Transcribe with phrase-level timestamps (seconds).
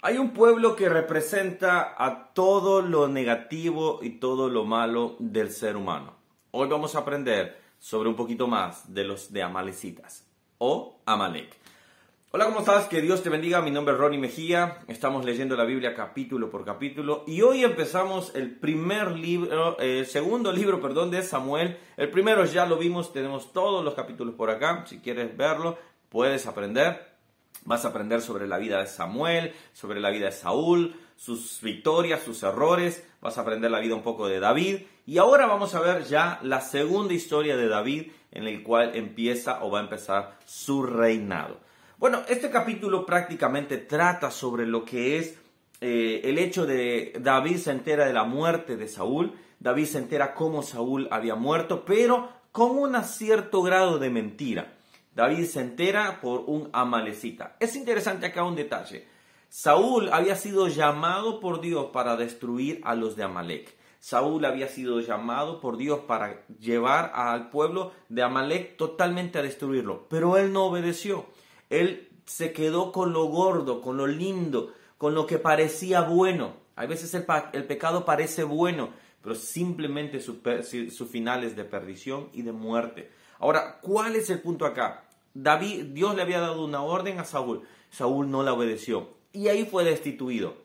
[0.00, 5.76] Hay un pueblo que representa a todo lo negativo y todo lo malo del ser
[5.76, 6.14] humano.
[6.52, 10.24] Hoy vamos a aprender sobre un poquito más de los de Amalecitas
[10.58, 11.52] o Amalek.
[12.30, 12.86] Hola, ¿cómo estás?
[12.86, 13.60] Que Dios te bendiga.
[13.60, 14.78] Mi nombre es Ronnie Mejía.
[14.86, 20.52] Estamos leyendo la Biblia capítulo por capítulo y hoy empezamos el primer libro, el segundo
[20.52, 21.76] libro, perdón, de Samuel.
[21.96, 24.84] El primero ya lo vimos, tenemos todos los capítulos por acá.
[24.86, 25.76] Si quieres verlo,
[26.08, 27.07] puedes aprender.
[27.68, 32.22] Vas a aprender sobre la vida de Samuel, sobre la vida de Saúl, sus victorias,
[32.22, 33.06] sus errores.
[33.20, 34.84] Vas a aprender la vida un poco de David.
[35.04, 39.62] Y ahora vamos a ver ya la segunda historia de David en el cual empieza
[39.62, 41.58] o va a empezar su reinado.
[41.98, 45.38] Bueno, este capítulo prácticamente trata sobre lo que es
[45.82, 49.34] eh, el hecho de David se entera de la muerte de Saúl.
[49.60, 54.77] David se entera cómo Saúl había muerto, pero con un cierto grado de mentira.
[55.18, 57.56] David se entera por un amalecita.
[57.58, 59.08] Es interesante acá un detalle.
[59.48, 63.74] Saúl había sido llamado por Dios para destruir a los de Amalek.
[63.98, 70.06] Saúl había sido llamado por Dios para llevar al pueblo de Amalek totalmente a destruirlo,
[70.08, 71.26] pero él no obedeció.
[71.68, 76.52] Él se quedó con lo gordo, con lo lindo, con lo que parecía bueno.
[76.76, 80.40] A veces el, pecado parece bueno, pero simplemente su,
[80.94, 83.10] su final es de perdición y de muerte.
[83.40, 85.07] Ahora, ¿cuál es el punto acá?
[85.40, 87.62] David, Dios le había dado una orden a Saúl.
[87.90, 89.10] Saúl no la obedeció.
[89.32, 90.56] Y ahí fue destituido.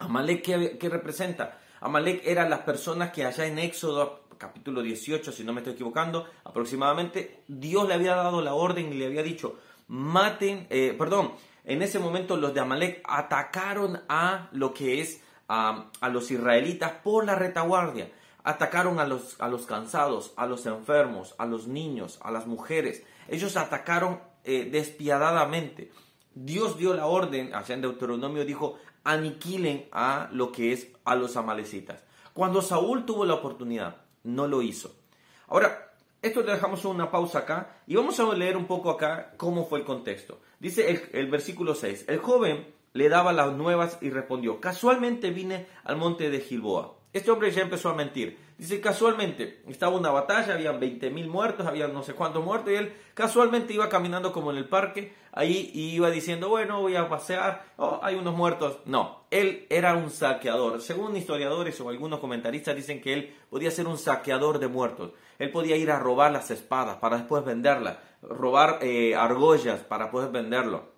[0.00, 1.60] Amalek, ¿qué, representa?
[1.80, 6.26] Amalek eran las personas que allá en Éxodo capítulo 18, si no me estoy equivocando,
[6.42, 11.32] aproximadamente, Dios le había dado la orden y le había dicho, maten, eh, perdón,
[11.64, 16.94] en ese momento los de Amalek atacaron a lo que es a, a los israelitas
[17.04, 18.10] por la retaguardia.
[18.42, 23.02] Atacaron a los, a los cansados, a los enfermos, a los niños, a las mujeres.
[23.28, 25.92] Ellos atacaron eh, despiadadamente.
[26.34, 31.36] Dios dio la orden, allá en Deuteronomio dijo, aniquilen a lo que es a los
[31.36, 32.02] amalecitas.
[32.32, 34.94] Cuando Saúl tuvo la oportunidad, no lo hizo.
[35.48, 39.66] Ahora, esto le dejamos una pausa acá y vamos a leer un poco acá cómo
[39.66, 40.40] fue el contexto.
[40.58, 45.66] Dice el, el versículo 6, el joven le daba las nuevas y respondió, casualmente vine
[45.84, 48.38] al monte de Gilboa este hombre ya empezó a mentir.
[48.56, 52.92] Dice, casualmente, estaba una batalla, habían 20.000 muertos, había no sé cuántos muertos, y él
[53.14, 57.64] casualmente iba caminando como en el parque, ahí y iba diciendo, bueno, voy a pasear,
[57.78, 58.78] oh, hay unos muertos.
[58.84, 60.80] No, él era un saqueador.
[60.82, 65.12] Según historiadores o algunos comentaristas dicen que él podía ser un saqueador de muertos.
[65.38, 70.30] Él podía ir a robar las espadas para después venderlas, robar eh, argollas para poder
[70.30, 70.90] venderlo.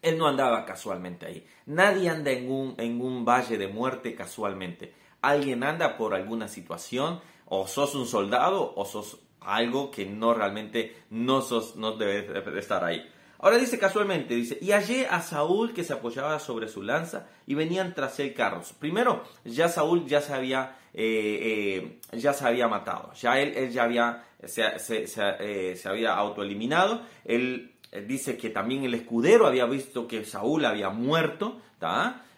[0.00, 1.46] Él no andaba casualmente ahí.
[1.66, 7.20] Nadie anda en un, en un valle de muerte casualmente alguien anda por alguna situación,
[7.46, 12.84] o sos un soldado, o sos algo que no realmente no sos, no debes estar
[12.84, 13.08] ahí.
[13.38, 17.54] Ahora dice casualmente, dice, y hallé a Saúl que se apoyaba sobre su lanza y
[17.54, 18.72] venían tras él carros.
[18.72, 23.82] Primero, ya Saúl ya se había, eh, eh, ya se había matado, ya él, ya
[23.82, 27.74] había, eh, se había autoeliminado, él
[28.06, 31.60] dice que también el escudero había visto que Saúl había muerto,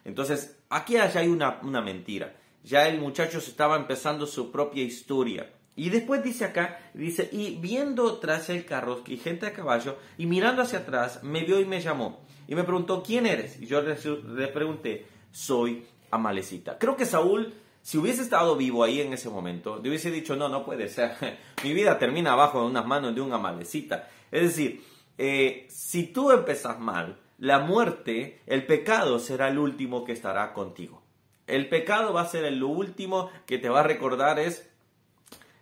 [0.07, 2.35] Entonces, aquí hay una, una mentira
[2.65, 5.51] ya el muchacho estaba empezando su propia historia.
[5.77, 10.27] Y después dice acá, dice, y viendo tras el carro y gente a caballo, y
[10.27, 12.21] mirando hacia atrás, me vio y me llamó.
[12.47, 13.61] Y me preguntó, ¿quién eres?
[13.61, 16.79] Y yo le, pregunté, soy Amalecita.
[16.79, 17.53] Creo que Saúl,
[17.83, 21.17] si hubiese estado vivo ahí en ese momento, le hubiese dicho, no, no puede ser.
[21.65, 24.09] Mi vida termina abajo de unas manos de un Amalecita.
[24.31, 24.85] Es decir,
[25.19, 31.04] eh, si tú empezas mal, la muerte, el pecado será el último que estará contigo.
[31.47, 34.69] El pecado va a ser lo último que te va a recordar es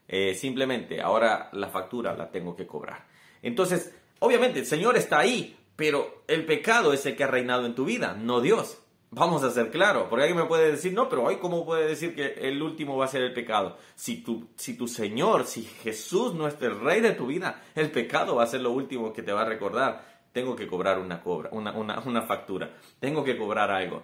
[0.08, 3.06] eh, simplemente, ahora la factura la tengo que cobrar.
[3.40, 7.74] Entonces, obviamente el Señor está ahí, pero el pecado es el que ha reinado en
[7.74, 8.78] tu vida, no Dios.
[9.10, 12.14] Vamos a ser claros, porque alguien me puede decir, no, pero hoy cómo puede decir
[12.14, 13.76] que el último va a ser el pecado.
[13.94, 17.90] Si tu, si tu Señor, si Jesús no es el rey de tu vida, el
[17.90, 20.22] pecado va a ser lo último que te va a recordar.
[20.32, 24.02] Tengo que cobrar una, cobra, una, una factura, tengo que cobrar algo.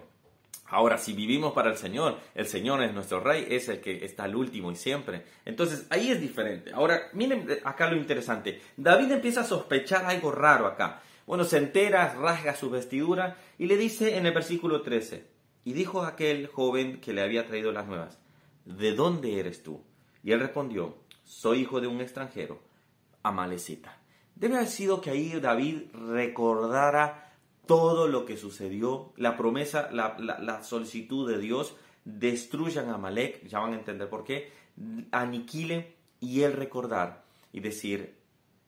[0.69, 4.25] Ahora, si vivimos para el Señor, el Señor es nuestro Rey, es el que está
[4.25, 5.23] al último y siempre.
[5.45, 6.71] Entonces, ahí es diferente.
[6.73, 8.61] Ahora, miren acá lo interesante.
[8.77, 11.01] David empieza a sospechar algo raro acá.
[11.25, 15.27] Bueno, se entera, rasga su vestidura y le dice en el versículo 13,
[15.63, 18.19] y dijo aquel joven que le había traído las nuevas,
[18.65, 19.83] ¿de dónde eres tú?
[20.23, 22.59] Y él respondió, soy hijo de un extranjero,
[23.21, 23.99] amalecita.
[24.33, 27.28] Debe haber sido que ahí David recordara
[27.69, 33.73] todo lo que sucedió, la promesa, la, solicitud de Dios, destruyan a Malek, ya van
[33.73, 34.51] a entender por qué,
[35.11, 38.17] aniquilen y el recordar y decir,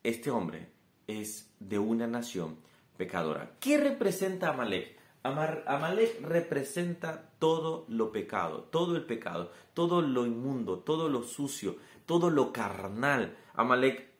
[0.04, 0.68] este hombre
[1.08, 2.58] es de una nación
[2.96, 3.56] pecadora.
[3.58, 4.96] ¿Qué representa Amalek?
[5.24, 11.74] Amalek representa todo lo pecado, todo el pecado, todo lo inmundo, todo lo sucio,
[12.06, 13.36] todo lo carnal.
[13.54, 14.12] Amalek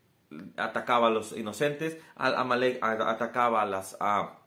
[0.57, 4.42] atacaba a los inocentes, Amalek atacaba a, las, a,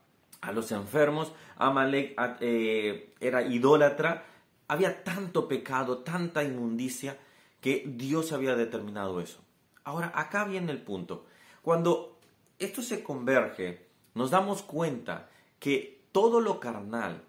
[0.51, 4.25] los enfermos, Amalek eh, era idólatra.
[4.67, 7.17] Había tanto pecado, tanta inmundicia,
[7.61, 9.39] que Dios había determinado eso.
[9.83, 11.25] Ahora, acá viene el punto.
[11.61, 12.19] Cuando
[12.59, 15.29] esto se converge, nos damos cuenta
[15.59, 17.23] que todo lo carnal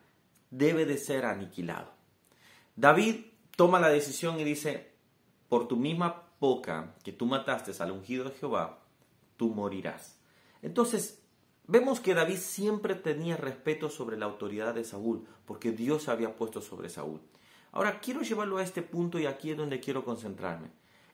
[0.50, 1.91] debe de ser aniquilado.
[2.76, 3.26] David
[3.56, 4.93] toma la decisión y dice,
[5.49, 8.81] por tu misma boca que tú mataste al ungido de Jehová,
[9.37, 10.19] tú morirás.
[10.62, 11.23] Entonces,
[11.67, 16.61] vemos que David siempre tenía respeto sobre la autoridad de Saúl, porque Dios había puesto
[16.61, 17.21] sobre Saúl.
[17.73, 20.69] Ahora, quiero llevarlo a este punto y aquí es donde quiero concentrarme.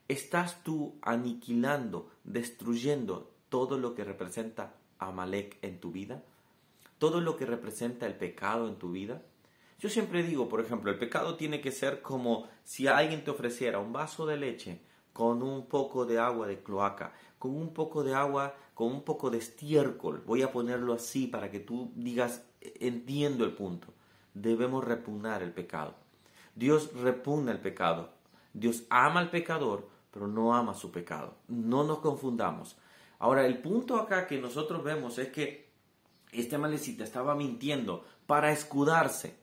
[0.08, 6.22] ¿Estás tú aniquilando, destruyendo todo lo que representa Amalek en tu vida?
[7.02, 9.22] todo lo que representa el pecado en tu vida?
[9.80, 13.80] Yo siempre digo, por ejemplo, el pecado tiene que ser como si alguien te ofreciera
[13.80, 14.80] un vaso de leche
[15.12, 19.30] con un poco de agua de cloaca, con un poco de agua, con un poco
[19.30, 20.22] de estiércol.
[20.26, 23.88] Voy a ponerlo así para que tú digas, entiendo el punto.
[24.34, 25.94] Debemos repugnar el pecado.
[26.54, 28.10] Dios repugna el pecado.
[28.52, 31.34] Dios ama al pecador, pero no ama su pecado.
[31.48, 32.76] No nos confundamos.
[33.18, 35.70] Ahora, el punto acá que nosotros vemos es que
[36.32, 39.36] este malecita estaba mintiendo para escudarse,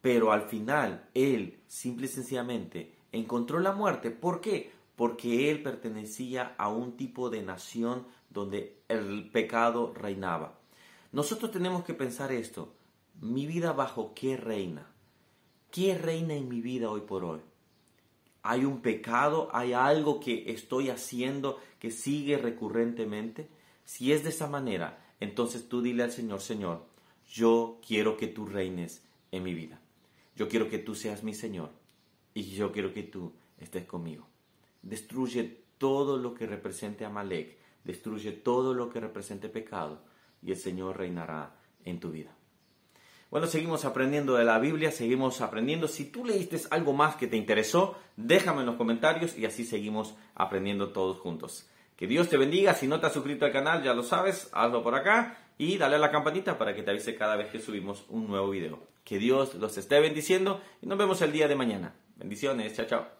[0.00, 4.10] pero al final él simple y sencillamente encontró la muerte.
[4.10, 4.72] ¿Por qué?
[5.00, 10.60] Porque él pertenecía a un tipo de nación donde el pecado reinaba.
[11.10, 12.74] Nosotros tenemos que pensar esto.
[13.18, 14.92] ¿Mi vida bajo qué reina?
[15.70, 17.40] ¿Qué reina en mi vida hoy por hoy?
[18.42, 19.48] ¿Hay un pecado?
[19.54, 23.48] ¿Hay algo que estoy haciendo que sigue recurrentemente?
[23.86, 26.84] Si es de esa manera, entonces tú dile al Señor, Señor,
[27.26, 29.80] yo quiero que tú reines en mi vida.
[30.36, 31.70] Yo quiero que tú seas mi Señor
[32.34, 34.29] y yo quiero que tú estés conmigo.
[34.82, 40.02] Destruye todo lo que represente Amalek, destruye todo lo que represente pecado
[40.42, 42.34] y el Señor reinará en tu vida.
[43.30, 45.86] Bueno, seguimos aprendiendo de la Biblia, seguimos aprendiendo.
[45.86, 50.16] Si tú leíste algo más que te interesó, déjame en los comentarios y así seguimos
[50.34, 51.68] aprendiendo todos juntos.
[51.96, 52.74] Que Dios te bendiga.
[52.74, 55.96] Si no te has suscrito al canal, ya lo sabes, hazlo por acá y dale
[55.96, 58.80] a la campanita para que te avise cada vez que subimos un nuevo video.
[59.04, 61.94] Que Dios los esté bendiciendo y nos vemos el día de mañana.
[62.16, 63.19] Bendiciones, chao, chao.